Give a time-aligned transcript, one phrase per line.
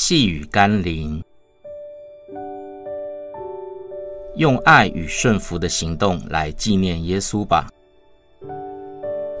[0.00, 1.20] 细雨甘霖，
[4.36, 7.68] 用爱与顺服的行动来纪念耶稣吧。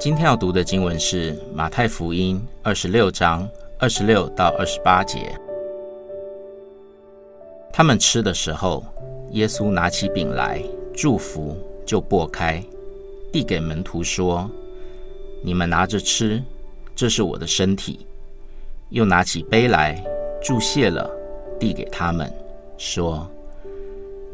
[0.00, 3.48] 今天要读的经文是马太福音二十六章
[3.78, 5.32] 二十六到二十八节。
[7.72, 8.84] 他们吃的时候，
[9.30, 10.60] 耶稣拿起饼来，
[10.92, 11.56] 祝福，
[11.86, 12.60] 就擘开，
[13.32, 14.50] 递给门徒说
[15.40, 16.42] ：“你们拿着吃，
[16.96, 18.04] 这是我的身体。”
[18.90, 20.04] 又拿起杯来。
[20.40, 21.10] 注谢了，
[21.58, 22.32] 递给他们，
[22.76, 23.28] 说：“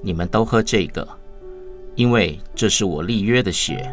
[0.03, 1.07] 你们都喝这个，
[1.95, 3.91] 因为这是我立约的血，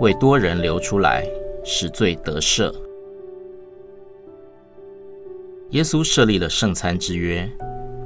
[0.00, 1.26] 为多人流出来，
[1.64, 2.72] 使罪得赦。”
[5.70, 7.48] 耶稣设立了圣餐之约，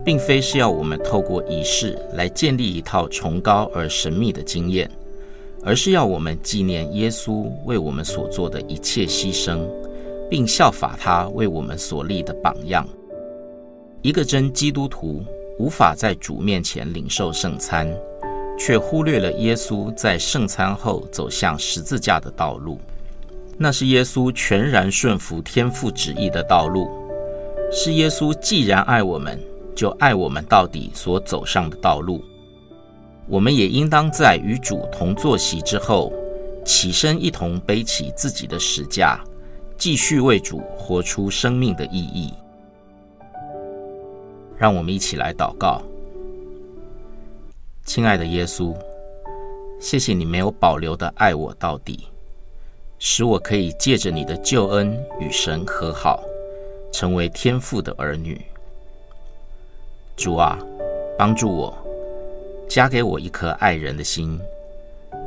[0.04, 4.90] 并非是要我们透过仪式来建立一套崇高而神秘的经验，
[5.62, 9.60] 而是要我们纪念耶稣为我们所做的一切牺牲，
[10.30, 12.86] 并效法他为我们所立的榜样。
[14.00, 15.24] 一个真基督徒
[15.58, 17.92] 无法在主面前领受圣餐，
[18.56, 22.80] 却忽略了耶稣在圣餐后走向十字架的道路。
[23.56, 26.88] 那是耶稣全然顺服天父旨意的道路，
[27.72, 29.36] 是耶稣既然爱我们，
[29.74, 32.22] 就爱我们到底所走上的道路。
[33.26, 36.12] 我们也应当在与主同坐席之后，
[36.64, 39.20] 起身一同背起自己的十架，
[39.76, 42.32] 继续为主活出生命的意义。
[44.58, 45.80] 让我们一起来祷告，
[47.84, 48.74] 亲爱的耶稣，
[49.80, 52.08] 谢谢你没有保留的爱我到底，
[52.98, 56.24] 使我可以借着你的救恩与神和好，
[56.92, 58.44] 成为天父的儿女。
[60.16, 60.58] 主啊，
[61.16, 61.72] 帮助我，
[62.68, 64.40] 加给我一颗爱人的心，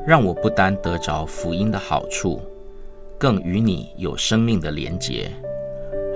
[0.05, 2.41] 让我不单得着福音的好处，
[3.17, 5.31] 更与你有生命的连结。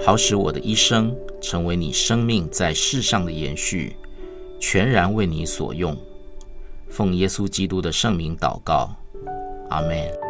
[0.03, 3.95] 好使我的一生成为你生命在世上的延续，
[4.59, 5.97] 全然为你所用。
[6.89, 8.89] 奉耶稣基督的圣名祷告，
[9.69, 10.24] 阿门。